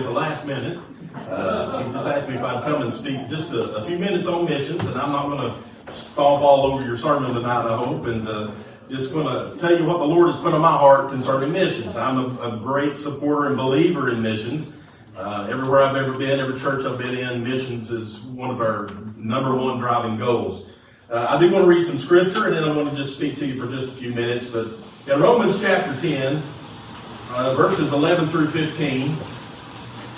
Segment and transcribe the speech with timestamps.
[0.00, 0.78] at the last minute.
[1.14, 4.26] Uh, he just asked me if I'd come and speak just a, a few minutes
[4.26, 8.06] on missions, and I'm not going to stomp all over your sermon tonight, I hope,
[8.06, 8.50] and uh,
[8.88, 11.96] just going to tell you what the Lord has put on my heart concerning missions.
[11.96, 14.72] I'm a, a great supporter and believer in missions.
[15.16, 18.88] Uh, everywhere I've ever been, every church I've been in, missions is one of our
[19.16, 20.66] number one driving goals.
[21.10, 23.38] Uh, I do want to read some scripture, and then I want to just speak
[23.40, 24.48] to you for just a few minutes.
[24.48, 24.68] But
[25.12, 26.40] in Romans chapter 10,
[27.32, 29.16] uh, verses 11 through 15,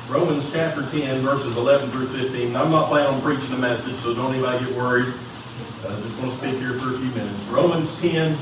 [0.08, 2.56] Romans chapter 10, verses 11 through 15.
[2.56, 5.14] I'm not planning on preaching a message, so don't anybody get worried.
[5.86, 7.44] I just want to speak here for a few minutes.
[7.44, 8.36] Romans 10,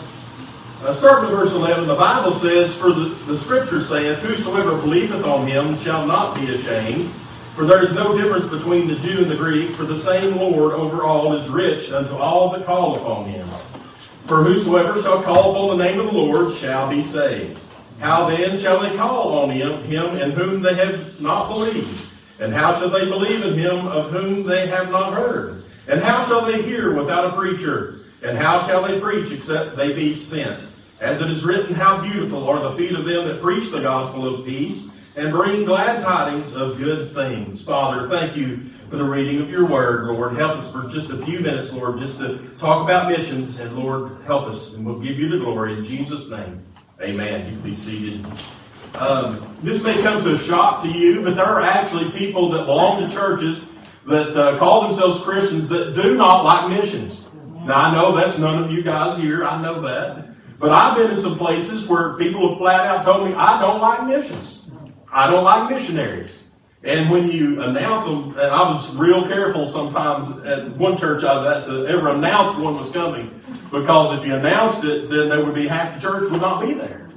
[0.82, 5.24] uh, starting with verse 11, the Bible says, For the, the scripture saith, Whosoever believeth
[5.24, 7.12] on him shall not be ashamed.
[7.54, 10.72] For there is no difference between the Jew and the Greek, for the same Lord
[10.72, 13.46] over all is rich unto all that call upon him.
[14.26, 17.58] For whosoever shall call upon the name of the Lord shall be saved.
[18.00, 22.10] How then shall they call on him, him in whom they have not believed?
[22.40, 25.62] And how shall they believe in him of whom they have not heard?
[25.86, 28.00] And how shall they hear without a preacher?
[28.22, 30.66] And how shall they preach except they be sent?
[31.00, 34.26] As it is written, How beautiful are the feet of them that preach the gospel
[34.26, 37.62] of peace and bring glad tidings of good things.
[37.62, 40.36] Father, thank you for the reading of your word, Lord.
[40.36, 43.58] Help us for just a few minutes, Lord, just to talk about missions.
[43.58, 46.64] And Lord, help us, and we'll give you the glory in Jesus' name.
[47.02, 47.46] Amen.
[47.46, 48.26] You can be seated.
[48.98, 52.66] Um, this may come to a shock to you, but there are actually people that
[52.66, 53.74] belong to churches
[54.06, 57.28] that uh, call themselves Christians that do not like missions.
[57.64, 59.44] Now, I know that's none of you guys here.
[59.44, 60.26] I know that.
[60.58, 63.80] But I've been in some places where people have flat out told me, I don't
[63.80, 64.62] like missions.
[65.10, 66.49] I don't like missionaries.
[66.82, 71.34] And when you announce them, and I was real careful sometimes at one church I
[71.34, 73.38] was at to ever announce one was coming,
[73.70, 76.72] because if you announced it, then there would be half the church would not be
[76.72, 77.10] there.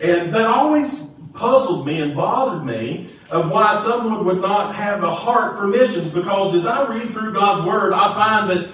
[0.00, 5.14] And that always puzzled me and bothered me of why someone would not have a
[5.14, 8.68] heart for missions, because as I read through God's Word, I find that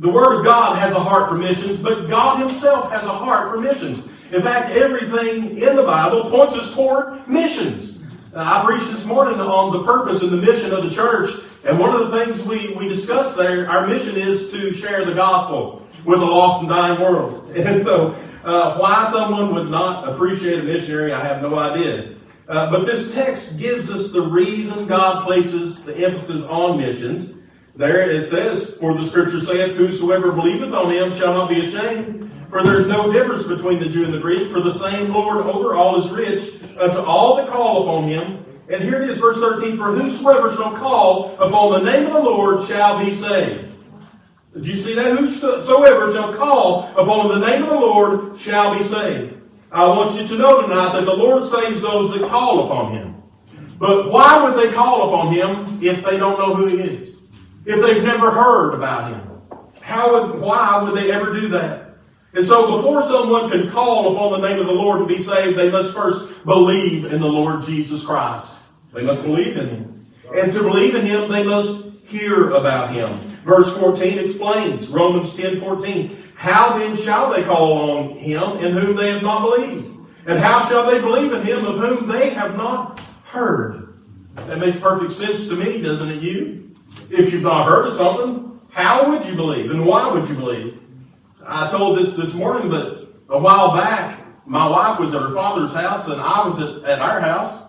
[0.00, 3.50] the Word of God has a heart for missions, but God Himself has a heart
[3.50, 4.08] for missions.
[4.32, 7.93] In fact, everything in the Bible points us toward missions.
[8.34, 11.30] Uh, I preached this morning on the purpose and the mission of the church,
[11.64, 15.14] and one of the things we, we discussed there, our mission is to share the
[15.14, 17.52] gospel with a lost and dying world.
[17.54, 22.16] And so, uh, why someone would not appreciate a missionary, I have no idea.
[22.48, 27.34] Uh, but this text gives us the reason God places the emphasis on missions.
[27.76, 32.30] There it says, For the scripture saith, Whosoever believeth on him shall not be ashamed.
[32.48, 35.44] For there is no difference between the Jew and the Greek, for the same Lord
[35.46, 38.44] over all is rich unto all that call upon him.
[38.68, 42.20] And here it is, verse 13 For whosoever shall call upon the name of the
[42.20, 43.74] Lord shall be saved.
[44.54, 45.18] Did you see that?
[45.18, 49.34] Whosoever shall call upon the name of the Lord shall be saved.
[49.72, 53.22] I want you to know tonight that the Lord saves those that call upon him.
[53.80, 57.13] But why would they call upon him if they don't know who he is?
[57.64, 59.30] If they've never heard about him?
[59.80, 61.84] How would, why would they ever do that?
[62.34, 65.56] And so before someone can call upon the name of the Lord and be saved,
[65.56, 68.56] they must first believe in the Lord Jesus Christ.
[68.92, 70.06] They must believe in Him.
[70.34, 73.10] And to believe in Him, they must hear about Him.
[73.44, 76.32] Verse 14 explains, Romans 10 14.
[76.34, 79.94] How then shall they call on Him in whom they have not believed?
[80.26, 84.00] And how shall they believe in Him of whom they have not heard?
[84.34, 86.63] That makes perfect sense to me, doesn't it, you?
[87.10, 89.70] If you've not heard of something, how would you believe?
[89.70, 90.80] And why would you believe?
[91.46, 95.72] I told this this morning, but a while back, my wife was at her father's
[95.72, 97.62] house and I was at, at our house.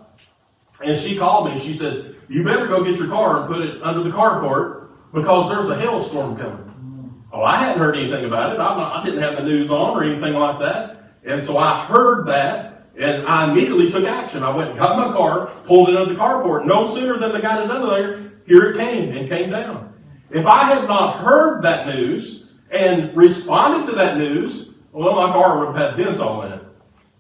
[0.84, 3.62] And she called me and she said, You better go get your car and put
[3.62, 7.24] it under the carport because there's a hailstorm coming.
[7.32, 8.58] Oh, I hadn't heard anything about it.
[8.58, 11.14] Not, i didn't have the news on or anything like that.
[11.26, 14.44] And so I heard that and I immediately took action.
[14.44, 16.66] I went and got my car, pulled it under the carport.
[16.66, 19.94] No sooner than I got it under there, here it came and came down.
[20.30, 25.60] If I had not heard that news, and responded to that news, well, my car
[25.60, 26.62] would have had dents all in it.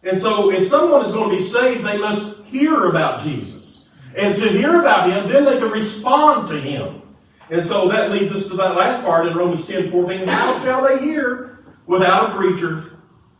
[0.03, 3.89] And so, if someone is going to be saved, they must hear about Jesus.
[4.15, 7.01] And to hear about him, then they can respond to him.
[7.49, 10.27] And so that leads us to that last part in Romans 10 14.
[10.27, 12.97] How shall they hear without a preacher?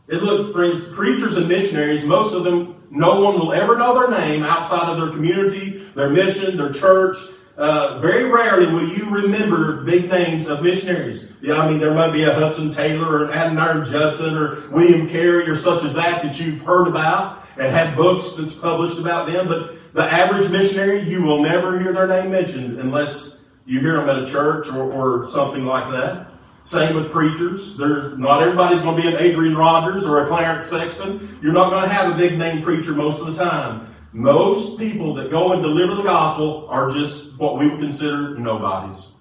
[0.08, 4.20] And look, friends, preachers and missionaries, most of them, no one will ever know their
[4.20, 7.16] name outside of their community, their mission, their church,
[7.56, 11.32] uh, very rarely will you remember big names of missionaries.
[11.40, 15.48] Yeah, I mean, there might be a Hudson Taylor or Adoniram Judson or William Carey
[15.48, 19.48] or such as that that you've heard about and had books that's published about them.
[19.48, 24.10] But the average missionary, you will never hear their name mentioned unless you hear them
[24.10, 26.32] at a church or, or something like that.
[26.64, 27.76] Same with preachers.
[27.76, 31.38] There's not everybody's going to be an Adrian Rogers or a Clarence Sexton.
[31.40, 33.94] You're not going to have a big name preacher most of the time.
[34.16, 39.14] Most people that go and deliver the gospel are just what we would consider nobodies.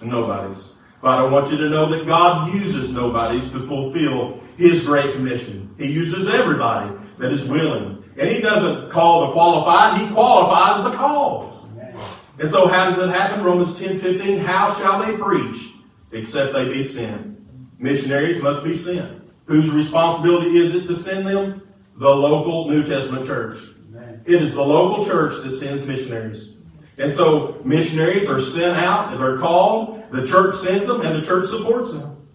[0.00, 0.76] Nobodies.
[1.02, 5.74] But I want you to know that God uses nobodies to fulfill His great commission.
[5.76, 8.04] He uses everybody that is willing.
[8.16, 11.68] And He doesn't call the qualified, He qualifies the called.
[12.38, 13.44] And so how does it happen?
[13.44, 14.38] Romans 10 15.
[14.38, 15.72] How shall they preach
[16.12, 17.36] except they be sent?
[17.80, 19.28] Missionaries must be sent.
[19.46, 21.66] Whose responsibility is it to send them?
[21.96, 23.58] The local New Testament church.
[24.26, 26.56] It is the local church that sends missionaries.
[26.98, 31.24] And so missionaries are sent out, and they're called, the church sends them, and the
[31.24, 32.26] church supports them.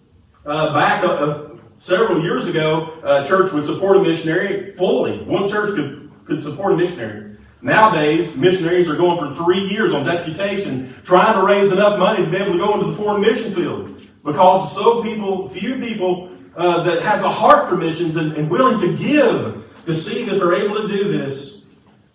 [0.46, 5.22] Uh, back uh, uh, several years ago, a church would support a missionary fully.
[5.24, 7.36] One church could, could support a missionary.
[7.60, 12.30] Nowadays, missionaries are going for three years on deputation, trying to raise enough money to
[12.30, 14.02] be able to go into the foreign mission field.
[14.24, 18.80] Because so people, few people uh, that has a heart for missions and, and willing
[18.80, 21.61] to give to see that they're able to do this.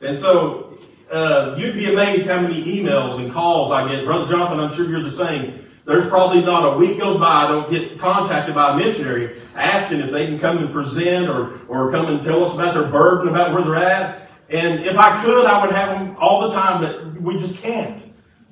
[0.01, 0.77] And so
[1.11, 4.05] uh, you'd be amazed how many emails and calls I get.
[4.05, 5.65] Brother Jonathan, I'm sure you're the same.
[5.85, 10.01] There's probably not a week goes by I don't get contacted by a missionary asking
[10.01, 13.29] if they can come and present or, or come and tell us about their burden,
[13.29, 14.29] about where they're at.
[14.49, 18.03] And if I could, I would have them all the time, but we just can't.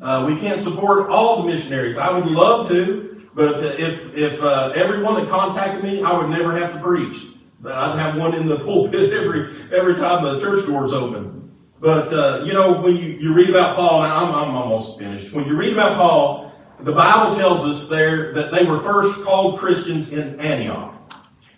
[0.02, 1.98] Uh, we can't support all the missionaries.
[1.98, 6.58] I would love to, but if if uh, everyone that contacted me, I would never
[6.58, 7.28] have to preach.
[7.68, 11.52] I'd have one in the pulpit every every time the church doors open.
[11.80, 15.34] But uh, you know, when you, you read about Paul, now I'm, I'm almost finished.
[15.34, 19.60] When you read about Paul, the Bible tells us there that they were first called
[19.60, 20.94] Christians in Antioch.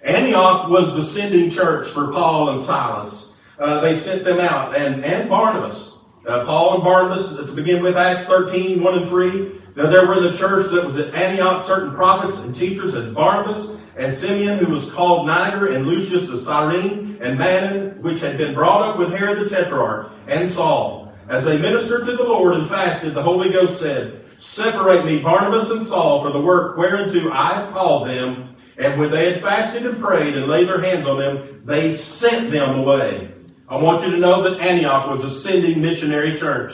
[0.04, 3.38] Antioch was the sending church for Paul and Silas.
[3.60, 6.06] Uh, they sent them out, and, and Barnabas.
[6.28, 9.62] Uh, Paul and Barnabas, to begin with, Acts 13, 1 and 3.
[9.78, 13.14] Now there were in the church that was at Antioch certain prophets and teachers as
[13.14, 18.40] Barnabas and Simeon, who was called Niger, and Lucius of Cyrene, and Manaen, which had
[18.40, 21.14] been brought up with Herod the Tetrarch, and Saul.
[21.30, 25.70] As they ministered to the Lord and fasted, the Holy Ghost said, Separate me, Barnabas
[25.70, 28.56] and Saul, for the work whereunto I have called them.
[28.80, 32.50] And when they had fasted and prayed and laid their hands on them, they sent
[32.50, 33.32] them away.
[33.70, 36.74] I want you to know that Antioch was a sending missionary church.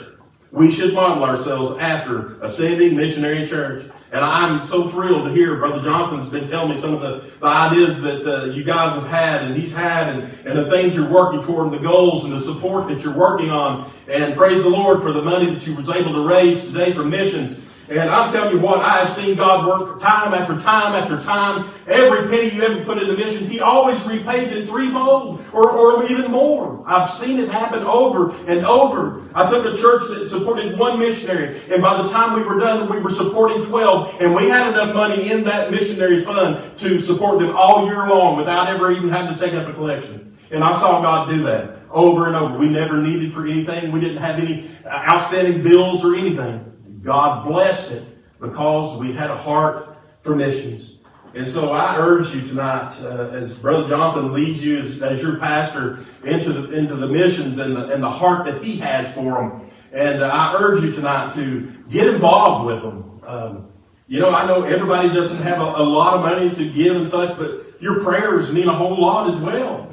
[0.54, 3.90] We should model ourselves after a sending missionary church.
[4.12, 7.46] And I'm so thrilled to hear Brother Jonathan's been telling me some of the, the
[7.46, 11.10] ideas that uh, you guys have had and he's had and, and the things you're
[11.10, 13.90] working toward and the goals and the support that you're working on.
[14.06, 17.02] And praise the Lord for the money that you was able to raise today for
[17.02, 17.66] missions.
[17.88, 21.70] And I'm telling you what, I have seen God work time after time after time.
[21.86, 26.30] Every penny you ever put into missions, He always repays it threefold or, or even
[26.30, 26.82] more.
[26.86, 29.22] I've seen it happen over and over.
[29.34, 32.90] I took a church that supported one missionary, and by the time we were done,
[32.90, 37.38] we were supporting 12, and we had enough money in that missionary fund to support
[37.38, 40.38] them all year long without ever even having to take up a collection.
[40.50, 42.58] And I saw God do that over and over.
[42.58, 43.92] We never needed for anything.
[43.92, 46.73] We didn't have any outstanding bills or anything.
[47.04, 48.04] God blessed it
[48.40, 51.00] because we had a heart for missions.
[51.34, 55.38] And so I urge you tonight, uh, as Brother Jonathan leads you as, as your
[55.38, 59.34] pastor into the, into the missions and the, and the heart that he has for
[59.34, 59.70] them.
[59.92, 63.20] And uh, I urge you tonight to get involved with them.
[63.26, 63.72] Um,
[64.06, 67.08] you know, I know everybody doesn't have a, a lot of money to give and
[67.08, 69.92] such, but your prayers mean a whole lot as well.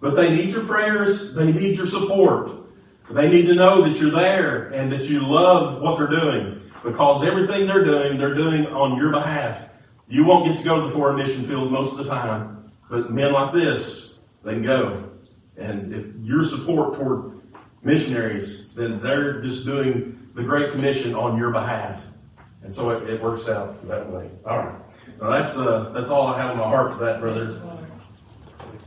[0.00, 2.50] But they need your prayers, they need your support.
[3.10, 7.24] They need to know that you're there and that you love what they're doing because
[7.24, 9.62] everything they're doing, they're doing on your behalf.
[10.08, 13.10] You won't get to go to the foreign mission field most of the time, but
[13.10, 15.10] men like this, they can go.
[15.56, 17.40] And if your support toward
[17.82, 22.02] missionaries, then they're just doing the Great Commission on your behalf.
[22.62, 24.30] And so it, it works out that way.
[24.46, 24.74] All right.
[25.20, 27.60] Now that's uh, that's all I have in my heart for that, brother.